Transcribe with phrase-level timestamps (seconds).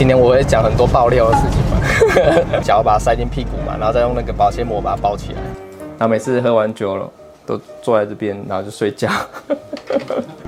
[0.00, 5.42] 今天我会讲很多爆料的事情嘛， 脚把它塞进屁股嘛，然后再用那个保鲜膜把它包起来。
[5.98, 7.06] 然后每次喝完酒了，
[7.44, 9.10] 都坐在这边，然后就睡觉。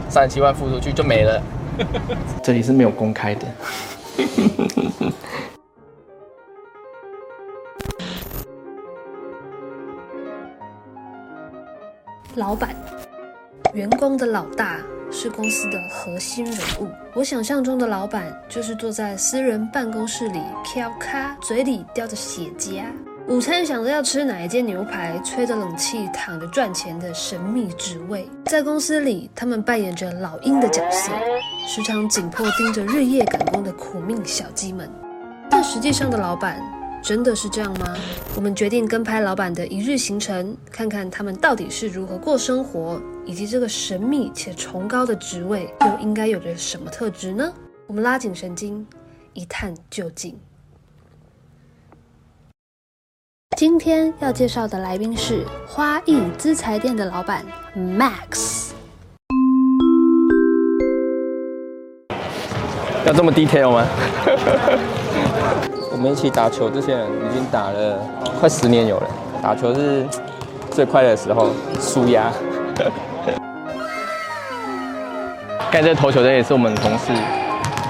[0.08, 1.42] 三十七万付出去就没了。
[2.42, 3.46] 这里是没有公开的。
[12.36, 12.74] 老板，
[13.72, 14.80] 员工的老大
[15.10, 16.88] 是公司的核心人物。
[17.14, 22.84] 我想象中的老板就是坐在私人办公室里翘咖，嘴里叼着雪茄，
[23.28, 28.28] 午餐想着要吃哪一间牛排，吹着冷气躺着赚钱的神秘职位。
[28.44, 31.10] 在公司里，他们扮演着老鹰的角色，
[31.66, 34.90] 时常紧迫盯着日夜赶工的苦命小鸡们。
[35.48, 36.60] 但实际上的老板。
[37.02, 37.96] 真的是这样吗？
[38.36, 47.52] 我们决定跟拍老板的一日行程，看看他们到底是如何过生活，以及这个神秘且崇高的职位又应该有着什么特质呢？
[47.88, 48.86] 我们拉紧神经，
[49.34, 50.38] 一探究竟。
[53.56, 57.44] 今天要介绍的来宾是花艺资材店的老板
[57.76, 58.70] Max。
[63.04, 65.01] 要这么 detail 吗？
[65.92, 67.98] 我们一起打球，这些人已经打了
[68.40, 69.06] 快十年有了。
[69.42, 70.06] 打球是
[70.70, 72.32] 最快乐的时候，舒压。
[75.70, 77.12] 刚才这投球的也是我们同事，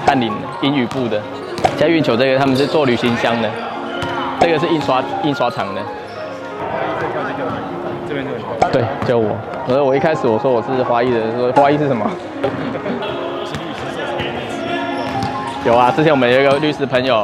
[0.05, 1.21] 翰林英语部的。
[1.77, 3.49] 现在运球这个他们是做旅行箱的，
[4.41, 5.81] 这个是印刷印刷厂的。
[8.07, 8.31] 这边就
[8.69, 9.35] 对，就我。
[9.65, 12.05] 所以我一开始我说我是花艺的，说花艺是什么？
[15.65, 17.23] 有啊，之前我们有一个律师朋友。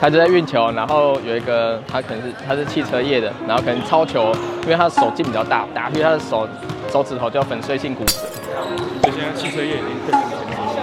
[0.00, 4.32] 他就在运球，然后有一个他可能是他是汽车业的，然后可能超球，
[4.62, 6.48] 因为他的手劲比较大，打去他的手
[6.92, 8.12] 手指头就粉碎性骨折。
[8.12, 10.82] 所以现在汽车业已经退出前景。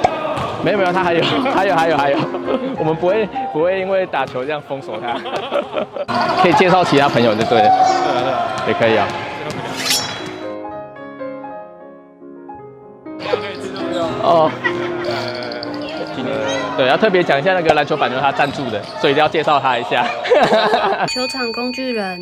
[0.64, 2.18] 没有没有，他还有还有还有还有，
[2.78, 5.18] 我们不会不会因为打球这样封锁他，
[6.44, 7.70] 可以介绍其他朋友就对了。
[8.68, 9.08] 也可以啊。
[14.24, 14.52] 哦。
[16.78, 20.06] 对，要特别讲一下那个篮球板，就是他赞助的，所以一定要介绍他一下。
[21.08, 22.19] 球场工具人。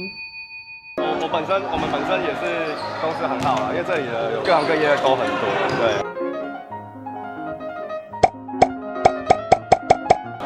[0.98, 2.70] 我我本身我们本身也是
[3.02, 5.50] 公司很好啊，因为这里的各行各业都很多。
[5.80, 5.96] 对。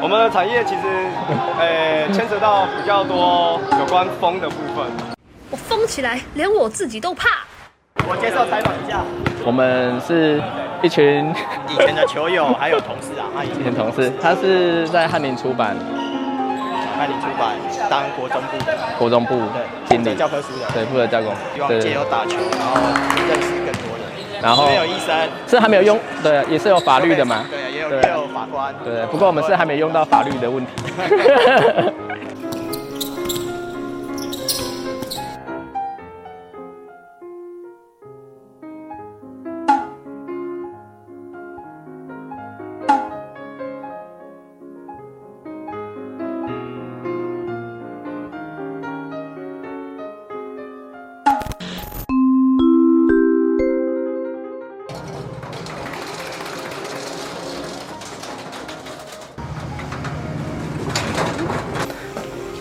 [0.00, 0.82] 我们的产业其实，
[1.58, 4.86] 呃， 牵扯到比较多有关风的部分。
[5.50, 7.28] 我疯起来，连我自己都怕。
[8.08, 9.02] 我接受采访一下。
[9.44, 10.40] 我们是
[10.82, 11.34] 一群
[11.68, 15.76] 以前的球友，还有同事啊，他以前同事，他是在翰林出版，
[16.96, 17.56] 翰林出版
[17.90, 18.56] 当国中部，
[18.98, 22.80] 国中部对经理，教科书的，对，负责教工，希望借由打球，然后
[23.28, 24.40] 认识更多人。
[24.40, 25.16] 然后没有医生，
[25.48, 30.72] 是还没有用，对，也是有法律的嘛，对，也有也有法官，对，不过我们是还没用到法律的问题。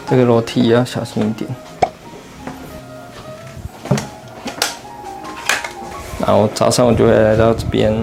[0.09, 1.49] 这个楼梯要小心一点。
[6.19, 7.93] 然后早上我就会来到这边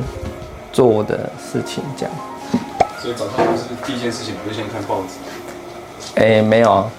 [0.73, 2.15] 做我的事情，这样。
[3.01, 6.21] 所以早上不是第一件事情，不是先看报纸？
[6.21, 6.91] 哎，没有啊。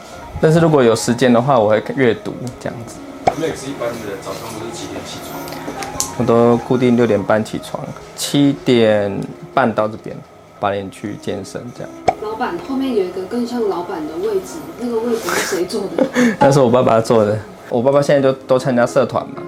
[0.41, 2.97] 但是如果有时间的话，我会阅读这样子。
[3.41, 6.15] Max 一般的早上都是几点起床？
[6.17, 7.83] 我都固定六点半起床，
[8.15, 9.19] 七点
[9.53, 10.15] 半到这边，
[10.59, 11.91] 八点去健身这样。
[12.35, 16.05] 老板后面有一个更像老板的位置，那个位置是谁坐的？
[16.37, 17.39] 那是我爸爸坐的。
[17.69, 19.41] 我爸爸现在就都参加社团嘛，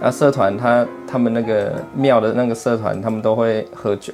[0.00, 4.12] 然后社团他他们那个庙的那个社团，他们都会喝酒，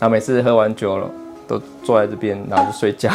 [0.00, 1.08] 然后每次喝完酒了，
[1.46, 3.08] 都坐在这边，然后就睡觉。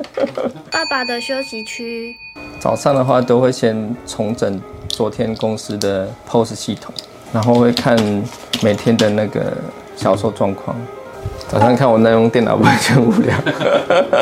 [0.70, 2.14] 爸爸的休息区。
[2.60, 4.60] 早上的话都会先重整
[4.90, 6.92] 昨天公司的 POS 系统，
[7.32, 7.96] 然后会看
[8.62, 9.54] 每天的那个
[9.96, 10.76] 销售状况。
[11.48, 13.36] 早上看我那用电脑完全无聊。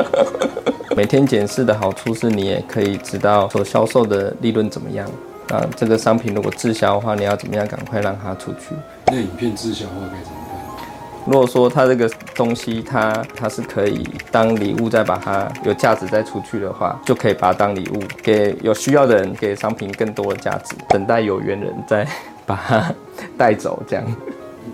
[0.96, 5.08] 每天检视的好处是你也可以知道所销售的利润怎么样。
[5.48, 8.74] 啊，这个商品如果滞销的话，你要怎么样赶快让它出去？
[9.08, 10.86] 那影片滞销的话该怎么办？
[11.26, 22.06] 如果说它这个东西它它是可以当礼物再把它有价值再出去的话，就可以把它当礼物给有需要的人，给商品更多的价值，等待有缘人再
[22.46, 22.94] 把它
[23.36, 24.04] 带走，这样。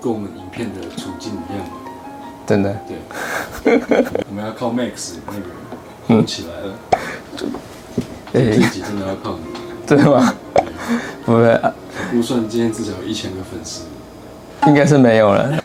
[0.01, 1.80] 跟我们影片的处境一样。
[2.51, 3.81] 真的，对。
[4.29, 5.47] 我们要靠 Max 那个
[6.09, 6.75] 红起来了。
[8.33, 9.45] 哎、这集真的要靠你，
[9.87, 10.35] 真的吗？
[11.25, 11.73] 不会啊，
[12.11, 13.83] 估算今天至少有一千个粉丝。
[14.67, 15.63] 应该是没有了。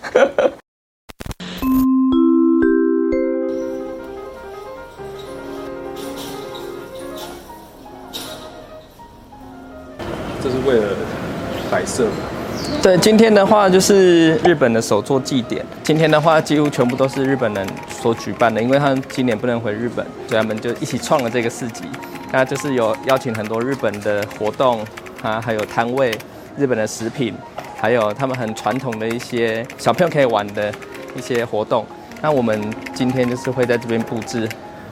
[12.86, 15.66] 对，今天的话就是日本的首座祭典。
[15.82, 21.86] 今天的话几乎全部都是日本人所举办的，因为他们今年不能回日本，所以他们就一起创了这个市集。
[22.32, 24.86] 那就是有邀请很多日本的活动
[25.24, 26.16] 啊，还有摊位、
[26.60, 27.34] 日本的食品，
[27.76, 30.72] 还有他们很传统的一些小朋友可以玩的
[31.18, 31.84] 一些活动。
[32.22, 34.48] 那我们今天就是会在这边布置，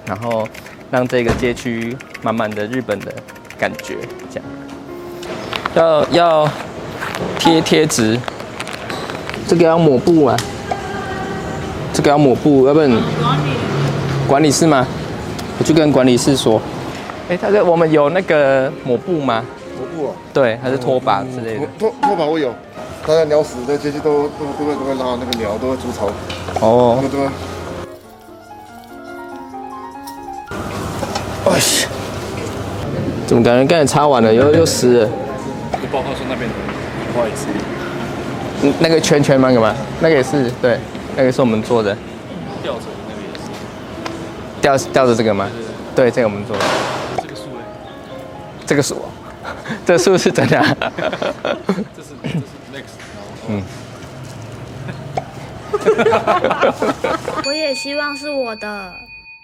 [0.08, 0.48] 然后
[0.90, 3.14] 让这个街区满满的日本的
[3.60, 3.98] 感觉，
[4.32, 4.50] 这样。
[5.76, 6.50] 要要
[7.44, 8.18] 贴贴纸，
[9.46, 10.38] 这个要抹布啊，
[11.92, 12.90] 这个要抹布，要不然
[14.26, 14.88] 管理室吗？
[15.60, 16.62] 我去跟管理室说。
[17.28, 19.44] 哎，他说我们有那个抹布吗？
[19.78, 21.68] 抹布哦，对，还是拖把之类的。
[21.78, 22.50] 拖拖把我有，
[23.06, 26.08] 大家鸟屎在街区都都都会都会拉那个鸟，都会筑巢。
[26.66, 26.98] 哦。
[27.02, 27.26] 对对。
[31.52, 31.90] 哎呀，
[33.28, 35.10] 怎么感觉刚才擦完了又又湿了？
[35.94, 36.50] 报告说那边
[37.14, 37.46] 不好意思。
[38.64, 39.52] 嗯，那个圈圈吗？
[39.52, 39.76] 干嘛？
[40.02, 40.80] 那个也是对，
[41.16, 41.96] 那个是我们做的。
[42.64, 43.42] 吊着那个也是。
[44.60, 45.48] 吊吊着这个吗？
[45.96, 46.66] 对，这个我们做的。
[47.22, 47.60] 这个树呢？
[48.66, 49.06] 这个树，
[49.86, 50.76] 这树是真的、啊。
[51.96, 52.42] 这是这是
[52.74, 52.98] next。
[53.50, 53.62] 嗯。
[57.46, 58.96] 我也希望是我的。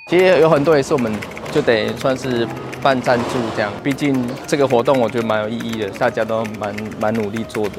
[0.07, 1.13] 其实有很多也是我们
[1.51, 2.47] 就得算是
[2.81, 7.75] 半赞助这样，毕竟这个活动我觉得蛮有意义的，大家都蛮蛮努力做的。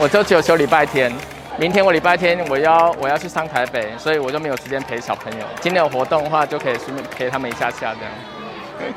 [0.00, 1.12] 我就只有休礼拜天。
[1.58, 5.44] 明天我礼拜天我要我要去上台北，所以我就没有时间陪小朋友。
[5.60, 8.94] 今天有活动的话，就可以顺便陪他们一下下这样。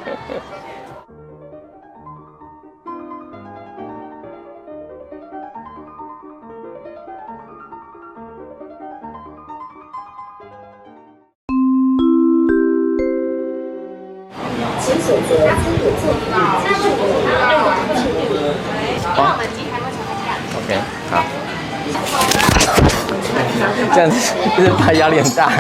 [25.42, 25.50] 大。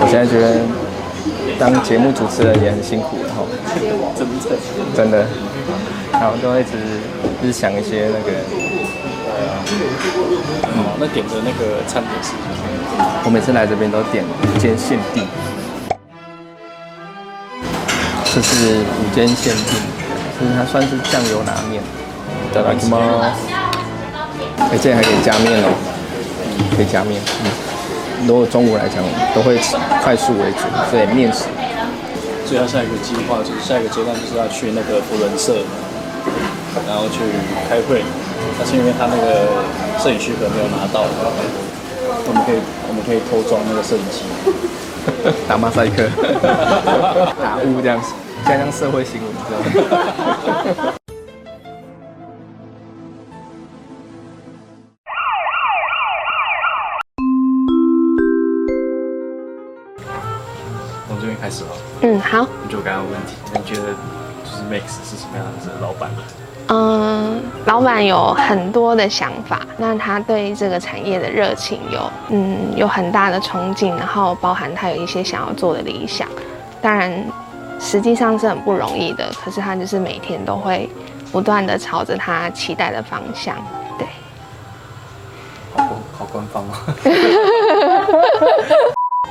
[0.00, 0.64] 我现在觉得
[1.60, 3.44] 当节目主持人也很辛苦，然后。
[4.16, 4.34] 真的。
[4.96, 5.26] 真的，
[6.12, 6.72] 然后就会一直
[7.42, 8.32] 就是想一些那个，
[10.74, 12.32] 嗯，那点的那个餐点是？
[13.24, 15.26] 我每次来这边都点五间限定，
[18.34, 19.76] 这是五间限定，
[20.40, 21.82] 就是它算是酱油拿面，
[22.52, 22.96] 再来什么？
[24.72, 25.68] 哎，这里还可以加面哦，
[26.76, 27.20] 可以加面。
[27.44, 29.02] 嗯，如果中午来讲，
[29.34, 29.58] 都会
[30.02, 31.44] 快速为主，所以面食。
[32.44, 35.62] 所以他下一个计划就是下一个阶段就是要去那个福人社，
[36.86, 37.20] 然后去
[37.68, 38.02] 开会。
[38.58, 39.46] 但是因为他那个
[40.02, 41.04] 摄影许可没有拿到，
[42.26, 42.56] 我们可以
[42.88, 44.24] 我们可以偷装那个摄影机，
[45.46, 46.08] 打马赛克，
[47.42, 48.14] 打雾这样子，
[48.46, 50.94] 加上社会新闻这样。
[61.48, 61.70] 开始了。
[62.02, 62.46] 嗯，好。
[62.62, 63.86] 你就刚刚问题，你觉得
[64.44, 66.10] 就是 Max 是什么样子的老板？
[66.66, 76.28] 嗯，老板有很多的想法，那他对这个产业的热情有，嗯，有很大的憧憬，然后包含他有一些想要做的理想。
[76.82, 77.10] 当然，
[77.80, 80.90] 实际上是很不容易的，可是他就是每天都会
[81.32, 83.56] 不断的朝着他期待的方向。
[83.96, 84.06] 对。
[85.74, 86.84] 好，好官方啊。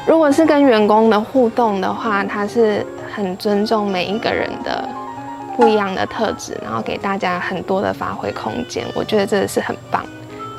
[0.06, 4.88] 如果是跟员工的互动的话，他是很尊重每一个人的
[5.56, 8.86] 不一样的特质，然后给大家很多的发挥空间。
[8.96, 10.06] 我觉得这是很棒，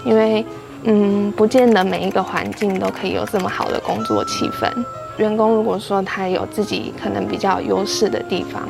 [0.05, 0.45] 因为
[0.85, 4.71] 嗯，不见得每一个环境都可以有这么好的工作气氛。
[5.19, 8.63] 员工如果说他有自己可能比较优势的地方，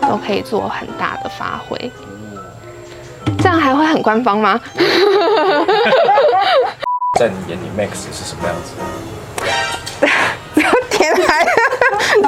[0.00, 1.90] 都可以做很大的发挥。
[3.38, 4.60] 这样还会很官方吗？
[7.18, 8.72] 在你眼里，Max 是什么样子？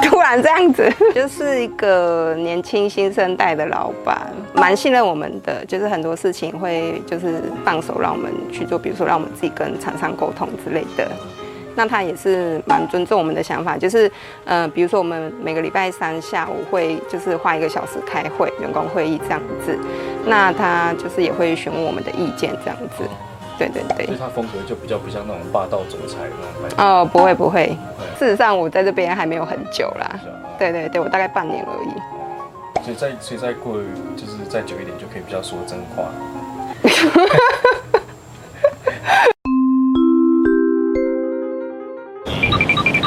[0.01, 11.09] 突然这样子，就是一个年轻新生代的老板，蛮信任我们的，就是很多事情会就是放手让我们去做，比如说让我们自己跟厂商沟通之类的。
[11.75, 14.09] 那他也是蛮尊重我们的想法，就是
[14.45, 19.75] 呃，比如说我们每个礼拜三下午会就是花一个小时开会，员工会议这样子，
[20.23, 23.03] 那他就是也会询问我们的意见这样子。
[23.57, 26.17] 对对对，所以他风格就比较不像那种霸道总裁
[26.61, 26.77] 那种。
[26.77, 27.75] 哦，不会不会，
[28.17, 30.19] 事实上我在这边还没有很久啦。
[30.57, 31.89] 对对对，我大概半年而已。
[32.83, 33.75] 所以再所以再过
[34.15, 36.03] 就是再久一点就可以比较说真话。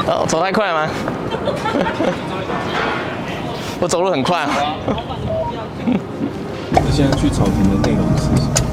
[0.09, 0.89] 哦，走太快了吗？
[3.79, 4.47] 我走路很快。
[6.71, 8.29] 那现在去草坪的内容是什
[8.63, 8.66] 么？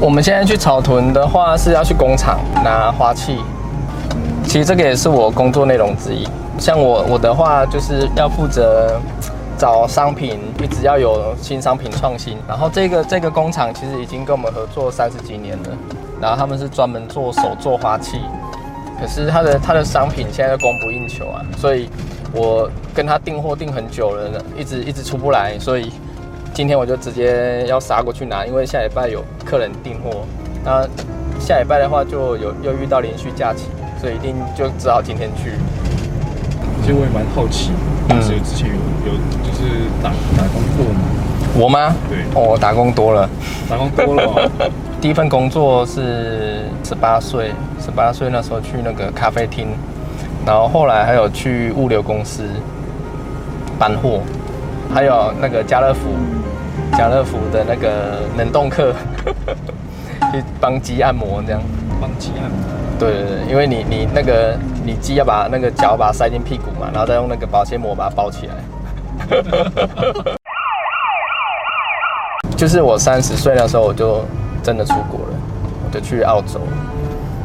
[0.00, 3.38] 我们现在去草屯的话，是要去工厂拿花器。
[4.44, 6.26] 其实这个也是我工作内容之一。
[6.58, 8.98] 像我我的话，就是要负责
[9.58, 12.38] 找商品，一直要有新商品创新。
[12.48, 15.68] 然后这个这个工厂其实已经跟我们合作三十几年了。
[16.18, 18.20] 然后他们是专门做手做花器，
[18.98, 21.90] 可是他的他的商品现在供不应求啊，所以
[22.32, 25.92] 我跟他订货订很久了，一直一直出不来，所以。
[26.52, 30.24] 今天我就直接要杀过去拿，因为下礼拜有客人订货。
[30.64, 30.82] 那
[31.38, 33.66] 下礼拜的话就有又遇到连续假期，
[34.00, 35.52] 所以一定就只好今天去。
[36.82, 37.70] 其实我也蛮好奇，
[38.08, 38.74] 嗯，是之前有
[39.12, 41.00] 有就是打打工过吗？
[41.56, 41.94] 我吗？
[42.08, 43.28] 对，哦，打工多了，
[43.68, 44.70] 打工多了哦。
[45.00, 47.52] 第一份工作是十八岁，
[47.82, 49.68] 十八岁那时候去那个咖啡厅，
[50.44, 52.42] 然后后来还有去物流公司
[53.78, 54.20] 搬货，
[54.92, 56.00] 还有那个家乐福。
[56.98, 58.92] 家乐福的那个冷冻客，
[60.32, 61.62] 去帮鸡按摩这样。
[62.00, 62.58] 帮鸡按摩。
[62.98, 68.54] 对对对，因为你你那个你鸡要把那个脚把它塞进屁股嘛，然后再用那个保鲜膜把它包起来。
[72.56, 74.24] 就是我三十岁的时候，我就
[74.62, 75.34] 真的出国了，
[75.86, 76.60] 我就去澳洲。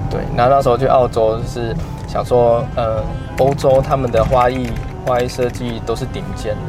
[0.10, 1.76] 对，然后那时候去澳洲就是
[2.08, 3.04] 想说，呃，
[3.38, 4.72] 欧洲他们的花艺
[5.06, 6.62] 花艺设计都是顶尖的，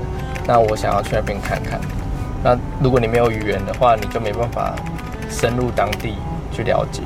[0.46, 1.80] 那我想要去那边看看。
[2.44, 4.74] 那如果你没有语言的话，你就没办法
[5.28, 6.14] 深入当地
[6.52, 7.02] 去了解。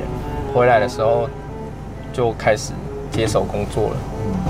[0.53, 1.29] 回来的时候
[2.13, 2.73] 就开始
[3.11, 3.97] 接手工作了。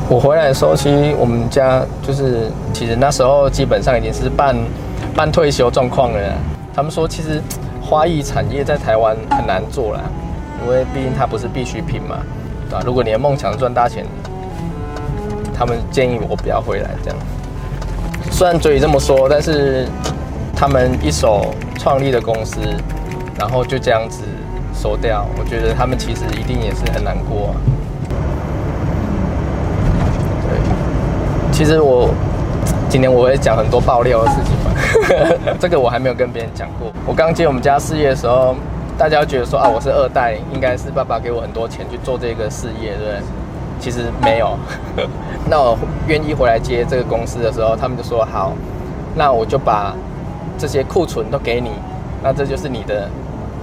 [0.09, 4.57] 我回来的时候，其实我们家就是，其实那时候基本上已经是半
[5.15, 6.19] 半退休状况了。
[6.75, 7.41] 他们说，其实
[7.81, 10.01] 花艺产业在台湾很难做啦，
[10.65, 12.19] 因为毕竟它不是必需品嘛，
[12.69, 12.83] 对吧？
[12.85, 14.05] 如果你的梦想赚大钱，
[15.57, 17.19] 他们建议我不要回来这样。
[18.41, 19.87] 虽然嘴里这么说，但是。
[20.57, 22.61] 他们一手创立的公司，
[23.39, 24.21] 然后就这样子
[24.75, 27.57] 收掉，我觉得他们其实一定也是很难过啊。
[30.45, 30.59] 对，
[31.51, 32.11] 其实我
[32.91, 36.93] 今天我会讲很多爆料的事情嘛， 这个我还没有跟别人讲过。
[37.07, 38.55] 我刚接我们家事业的时候，
[38.99, 43.21] 大家觉得说啊，我是二代，应该是爸爸给我很多钱去做这个事业，对不对？
[43.81, 44.57] 其实没有。
[45.51, 48.53] 那我愿意回来接这个公司的时候，他们就说好，
[49.17, 49.95] 那我就把。
[50.59, 51.71] 这些库存都给你，
[52.23, 53.09] 那这就是你的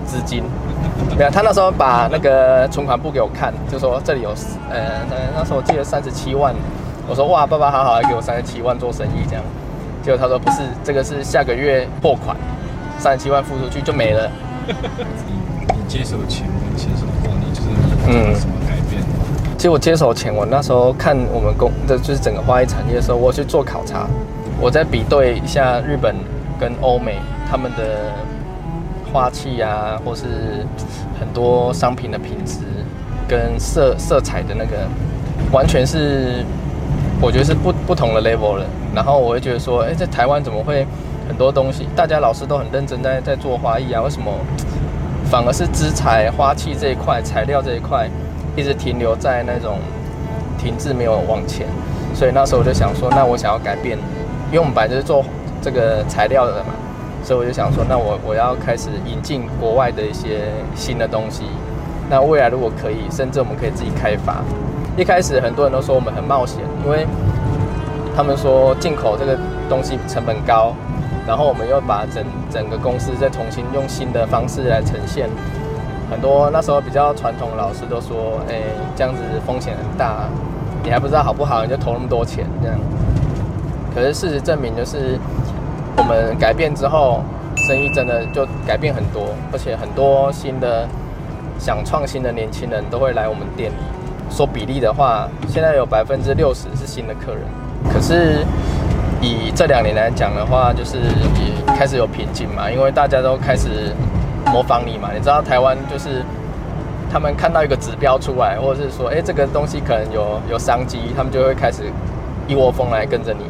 [0.03, 0.41] 资金。
[1.15, 4.33] 没有，他那时候把那个存款簿给我看，就说这里有，
[4.67, 5.05] 呃，
[5.35, 6.55] 那时候我记得三十七万。
[7.07, 9.43] 我说哇，爸爸好好，还给我三十七万做生意这样。
[10.01, 12.35] 结果他说不是，这个是下个月货款，
[12.97, 14.27] 三十七万付出去就没了。
[14.65, 14.73] 你
[15.77, 17.67] 你接手前跟接手货，你就是
[18.07, 18.33] 嗯？
[19.57, 24.07] 其实我接手前，我那时候看我们公的就是整个花艺产业的时候，我去做考察，
[24.61, 26.15] 我在比对一下日本。
[26.59, 28.11] 跟欧美他们的
[29.13, 30.65] 花器啊，或是
[31.19, 32.61] 很多商品的品质
[33.27, 34.71] 跟色色彩的那个，
[35.51, 36.43] 完全是
[37.21, 38.65] 我觉得是不不同的 level 了。
[38.95, 40.83] 然后我会觉得说，哎，在台湾怎么会
[41.27, 44.33] 很多东西，大家老师都很认真在在做花艺啊，为什么
[45.29, 48.09] 反而是资材花器这一块材料这一块
[48.57, 49.77] 一直停留在那种
[50.57, 51.65] 停滞没有往前？
[52.13, 53.97] 所以那时候我就想说，那我想要改变，
[54.47, 55.23] 因为我们本来就是做。
[55.59, 56.69] 这个材料的嘛，
[57.23, 60.43] 所以我就想说，那我我要开始引进国外的一些
[60.75, 61.45] 新的东西。
[62.09, 64.37] 那未来如果可以，甚至我们可以自己开发。
[64.95, 67.07] 一开始很多人都说我们很冒险，因为
[68.15, 69.37] 他们说进口这个
[69.67, 70.73] 东西成本高，
[71.27, 75.27] 然后我们又把整整个公司再重新用新的方式来呈现。
[76.09, 78.61] 很多那时候比较传统的老师都说，哎，
[78.95, 80.29] 这样子风险很大，
[80.83, 82.77] 你还不知道好不好，你就投那么多钱这样。
[83.93, 85.19] 可是事实证明，就是
[85.97, 87.21] 我们改变之后，
[87.67, 90.87] 生意真的就改变很多，而且很多新的
[91.59, 93.75] 想创新的年轻人都会来我们店里。
[94.29, 97.41] 说比例的话，现在有百分之六十是新的客人，
[97.91, 98.45] 可是
[99.21, 103.93] 以这两年来讲的话，就是也开始有瓶颈嘛，因为大家都开始
[104.51, 105.09] 模仿你嘛。
[105.13, 106.23] 你知道台湾就是
[107.11, 111.83] 他们看到一个指标出来，或者是说，哎，这个东西可能有有商机，他们就会开始
[112.47, 113.45] 一窝蜂来跟着你，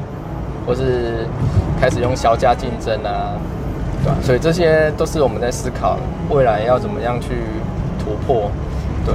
[0.65, 1.27] 或是
[1.79, 3.33] 开始用削价竞争啊，
[4.03, 4.17] 对吧？
[4.21, 5.97] 所以这些都是我们在思考
[6.29, 7.29] 未来要怎么样去
[7.99, 8.49] 突破，
[9.05, 9.13] 对。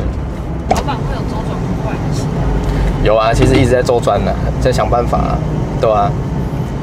[0.70, 3.04] 老板会有周转不过来的时候？
[3.04, 5.38] 有啊，其实一直在周转呢，在想办法啊，
[5.80, 6.10] 对啊。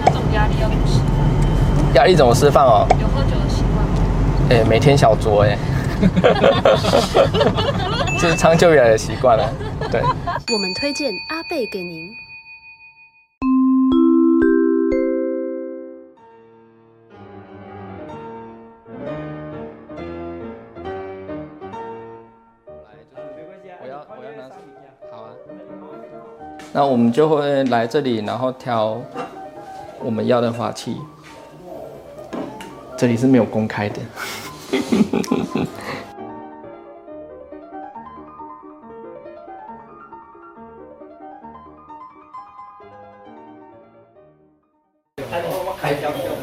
[0.06, 1.94] 那种压力要怎么释放？
[1.96, 2.86] 压力怎么释放哦？
[3.02, 3.36] 有喝酒？
[4.50, 5.56] 哎、欸，每天小酌哎，
[8.20, 9.48] 这是长久以来的习惯了。
[9.92, 10.02] 对，
[10.52, 12.10] 我们推荐阿贝给您。
[26.72, 29.00] 那我们就会来这里，然后挑
[30.00, 30.98] 我们要的花器。
[33.00, 34.02] 这里是没有公开的。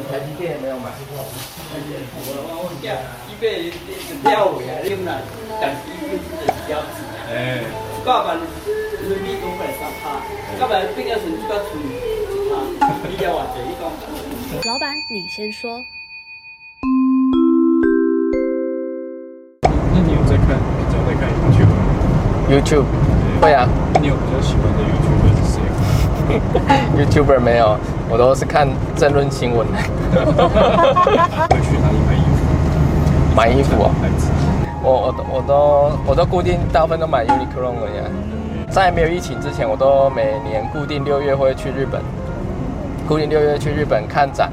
[0.09, 0.89] 台积电没有买。
[14.65, 15.79] 老板，你先说。
[22.49, 22.85] ？YouTube，
[23.41, 23.67] 会啊。
[23.99, 25.61] 你有比较喜欢的 YouTuber 是谁
[26.97, 27.77] ？YouTuber 没有，
[28.09, 29.65] 我都是看政论新闻。
[31.49, 33.35] 会去哪里买衣服？
[33.35, 33.91] 买衣服哦。
[34.83, 38.03] 我我都我都我都固定大部分都买 Uniqlo 的呀。
[38.69, 42.01] 在没有疫情之前，我都每年固定六月会去日本，
[43.07, 44.51] 固定六月去日本看展，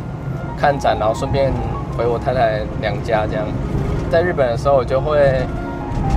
[0.59, 1.53] 看展，然后顺便
[1.99, 3.45] 回我太太娘家这样。
[4.11, 5.19] 在日本的时候，我就会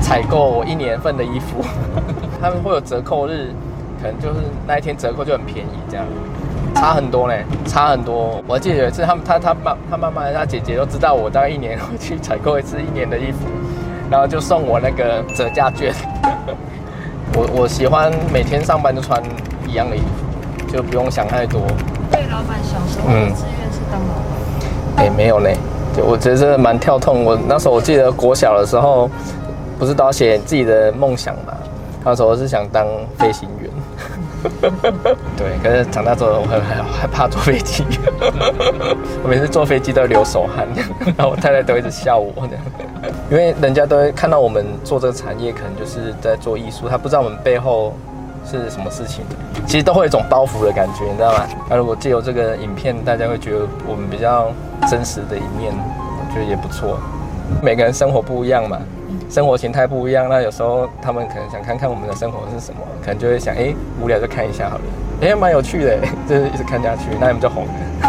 [0.02, 1.64] 采购我一年份的衣服，
[2.42, 3.52] 他们会有折扣日，
[4.02, 6.06] 可能就是那一天折扣就很便宜，这样
[6.76, 8.42] 差很多嘞，差很多。
[8.48, 13.48] 我记得有一次，他们他他妈他妈妈他姐姐都知道我大概一年会去采购一次一年的衣服，
[14.10, 15.94] 然后就送我那个折价券。
[17.36, 19.22] 我我喜欢每天上班都穿
[19.68, 21.62] 一样的衣服，就不用想太多。
[22.12, 24.98] 对，老板小时候的志愿是当老板。
[24.98, 25.58] 哎、欸，没有嘞，
[25.96, 27.24] 就我觉得这蛮跳痛。
[27.24, 29.10] 我那时候我记得国小的时候，
[29.78, 31.54] 不是都要写自己的梦想嘛？
[32.04, 32.88] 那时候我是想当
[33.18, 33.70] 飞行员。
[35.36, 37.84] 对，可是长大之后我很害害怕坐飞机，
[39.24, 40.68] 我每次坐飞机都会流手汗，
[41.18, 42.64] 然后我太太都一直笑我这样，
[43.30, 47.94] 因为人家都会看到我们做这个产业，可能就是在做艺术，他不知道我们背后
[48.50, 49.26] 是什么事情，
[49.66, 51.44] 其实都会有一种包袱的感觉，你知道吗？
[51.68, 54.54] 那如果借由这个影片，大家会觉得我们比较
[54.90, 57.00] 真实的一面，我觉得也不错。
[57.62, 58.78] 每个人生活不一样嘛。
[59.30, 64.84] 生活形态不一样，那有时候他们可能想看看我们的生活是什么，可能就会想，哎、欸，无聊就看一下好了，
[65.22, 67.70] 哎、欸，蛮有趣的， 就是一直看下去，那你们就红了。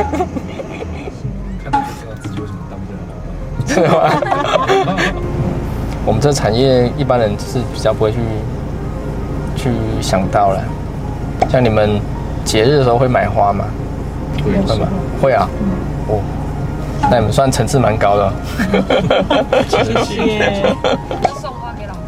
[1.62, 3.14] 看到就知道自己为什么当不了老
[3.56, 3.66] 板。
[3.66, 3.98] 真的吗？
[6.06, 8.18] 我们这产业一般人是比较不会去
[9.56, 10.62] 去想到了，
[11.50, 12.00] 像你们
[12.44, 13.64] 节日的时候会买花吗？
[14.44, 14.88] 会吗？
[15.20, 15.48] 会啊。
[16.06, 16.22] 哦。
[17.10, 18.30] 那你们算层次蛮高的。
[19.68, 20.62] 谢谢。
[21.40, 22.02] 送花给老婆？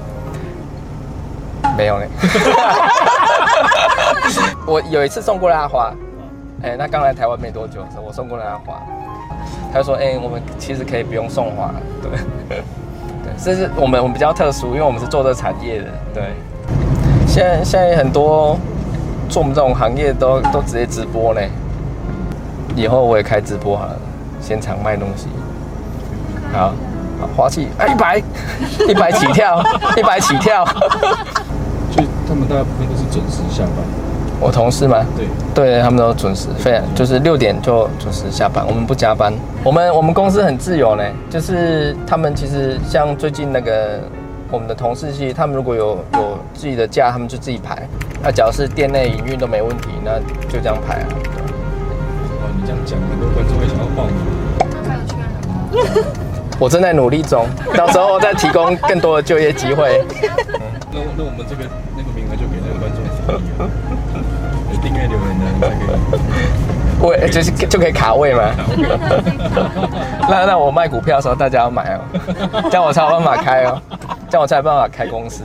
[1.76, 2.06] 没有呢。
[4.66, 5.92] 我有一次送过他花，
[6.62, 8.80] 哎，那刚来台湾没多久的时候，我送过他花，
[9.72, 12.10] 他就说，哎，我们其实可以不用送花，对，
[12.48, 12.62] 对，
[13.42, 16.22] 这是我们我们比较特殊，因为我们是做这产业的，对。
[17.26, 18.56] 现在现在很多
[19.28, 21.40] 做我们这种行业都都直接直播呢，
[22.76, 23.98] 以后我也开直播好了。
[24.40, 25.28] 现场卖东西，
[26.52, 26.72] 好，
[27.20, 28.22] 好花器啊，一百，
[28.88, 29.62] 一百起跳，
[29.96, 30.64] 一百起跳。
[31.92, 33.74] 所以他们大部分都是准时下班。
[34.40, 35.04] 我同事吗？
[35.14, 38.64] 对，对，他们都准时，非常就是六点就准时下班。
[38.66, 39.30] 我们不加班，
[39.62, 44.00] 我们我们公司很自由呢，就是他们其实像最近那个
[44.50, 47.86] 我们的同事系，他们如果有有自己的假，他们就自己排。
[48.22, 51.06] 那只要是店内营运都没问题，那就这样排啊。
[52.74, 54.14] 你这样讲，很多观众会想要报名。
[56.58, 60.04] 我正在努力中，到时候再提供更多的就业机会。
[60.54, 60.60] 嗯，
[60.92, 61.64] 那那我们这个
[61.96, 63.00] 那个名额就给那个观众。
[64.82, 67.06] 订阅留言的才可以。
[67.06, 68.42] 位就是就可以卡位嘛。
[70.28, 72.00] 那那我卖股票的时候，大家要买哦，
[72.70, 73.80] 这样我才有办法开哦，
[74.28, 75.44] 这样我才有办法开公司。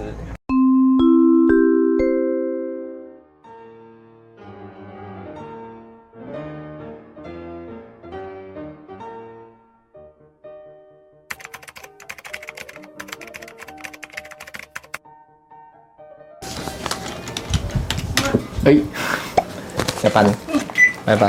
[18.65, 18.75] 哎，
[20.01, 20.25] 下班，
[21.05, 21.27] 拜拜。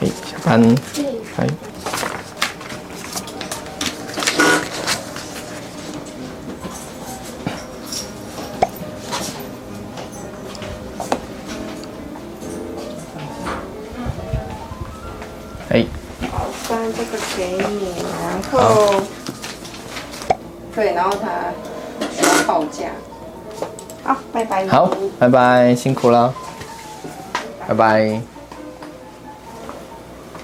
[0.00, 0.74] 哎，下班，
[1.36, 1.46] 拜。
[15.68, 16.05] 哎，好，
[16.68, 19.00] 不然这个给你，然后，
[20.74, 21.52] 对，然后他
[22.10, 22.90] 需要报价。
[24.02, 24.66] 好，拜拜。
[24.66, 26.34] 好，拜拜，辛苦了，
[27.68, 28.20] 拜拜。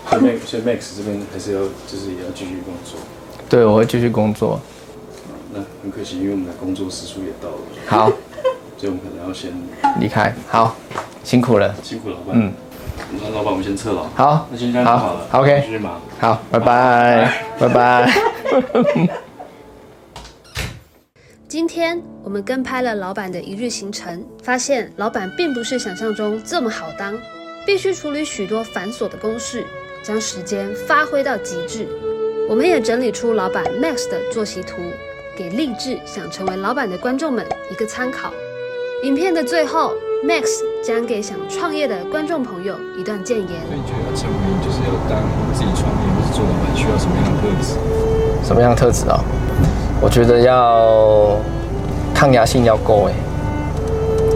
[0.08, 3.00] 所以 Max，所以 Max 这边还是要，就是也要继续工作。
[3.48, 4.60] 对，我会继续工作。
[5.52, 7.56] 那很可惜，因为我们的工作时数也到了。
[7.86, 8.06] 好，
[8.76, 9.50] 所以我们可能要先
[9.98, 10.32] 离开。
[10.48, 10.76] 好，
[11.24, 11.74] 辛苦了。
[11.82, 12.28] 辛苦老板。
[12.32, 12.52] 嗯。
[13.20, 14.10] 那老板，我们先撤了。
[14.14, 15.26] 好，那先这样就好了。
[15.30, 15.62] 好，OK。
[15.64, 16.00] 继续忙。
[16.18, 18.12] 好，拜拜，拜拜。
[21.48, 27.14] 今天我们跟拍了老板的一日行程，发现老板并不是想象中这么好当，
[27.66, 29.62] 必须处理许多繁琐的公事，
[30.02, 31.86] 将时间发挥到极致。
[32.48, 34.76] 我们也整理出老板 Max 的作息图，
[35.36, 38.32] 给立志想成为老板的观众们一个参考。
[39.02, 40.46] 影片的最后，Max
[40.82, 43.46] 将给想创业的观众朋友一段建言。
[43.46, 45.16] 所以你觉得要成名就是要当
[45.54, 47.78] 自己创业或是做老板，需要什么样的特质？
[48.44, 49.22] 什么样的特质啊？
[50.00, 51.36] 我觉得要
[52.12, 53.14] 抗压性要够哎，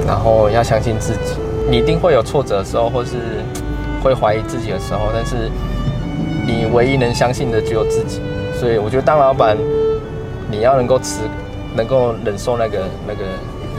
[0.07, 1.35] 然后要相信自己。
[1.69, 3.17] 你一定会有挫折的时候，或是
[4.01, 5.51] 会怀疑自己的时候，但是
[6.47, 8.21] 你唯一能相信的只有自己。
[8.55, 9.59] 所以我觉得当老板，
[10.49, 11.23] 你要能够持，
[11.75, 13.25] 能够忍受那个那个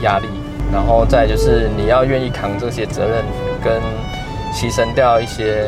[0.02, 0.26] 压力。
[0.72, 3.24] 然后再就是你要愿意扛这些责任，
[3.64, 3.80] 跟
[4.52, 5.64] 牺牲掉一些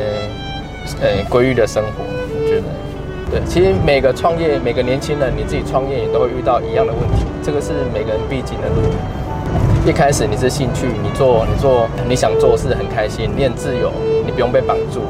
[1.01, 2.03] 呃规律的生活。
[2.03, 2.63] 我觉得，
[3.31, 8.81] 对，其实每个创业，每个年轻人，你自己创业也都会遇到一样的问题，这个是每个人必经的路。
[9.85, 13.91] 一开始你是兴趣，你做你做你想做事很开心，你很自由，
[14.23, 15.01] 你不用被绑住。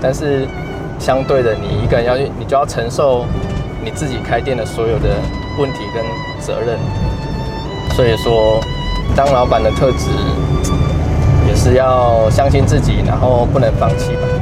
[0.00, 0.46] 但是
[0.98, 3.26] 相对的，你一个人要去你就要承受
[3.84, 5.10] 你自己开店的所有的
[5.58, 6.02] 问题跟
[6.40, 6.78] 责任。
[7.94, 8.58] 所以说。
[9.16, 10.08] 当老板的特质，
[11.46, 14.33] 也是要相信自己，然后不能放弃吧。